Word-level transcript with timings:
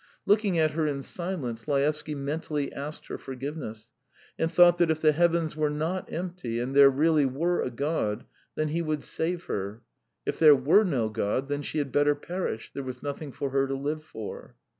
Looking 0.25 0.57
at 0.57 0.71
her 0.71 0.87
in 0.87 1.03
silence, 1.03 1.67
Laevsky 1.67 2.15
mentally 2.15 2.73
asked 2.73 3.05
her 3.05 3.19
forgiveness, 3.19 3.91
and 4.39 4.51
thought 4.51 4.79
that 4.79 4.89
if 4.89 4.99
the 4.99 5.11
heavens 5.11 5.55
were 5.55 5.69
not 5.69 6.11
empty 6.11 6.59
and 6.59 6.75
there 6.75 6.89
really 6.89 7.27
were 7.27 7.61
a 7.61 7.69
God, 7.69 8.25
then 8.55 8.69
He 8.69 8.81
would 8.81 9.03
save 9.03 9.43
her; 9.43 9.83
if 10.25 10.39
there 10.39 10.55
were 10.55 10.83
no 10.85 11.09
God, 11.09 11.49
then 11.49 11.61
she 11.61 11.77
had 11.77 11.91
better 11.91 12.15
perish 12.15 12.71
there 12.73 12.81
was 12.81 13.03
nothing 13.03 13.31
for 13.31 13.51
her 13.51 13.67
to 13.67 13.75
live 13.75 14.01
for. 14.01 14.55